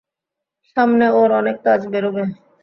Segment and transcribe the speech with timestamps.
[0.77, 2.23] সামনে ওর অনেক কাজ বেরোবে।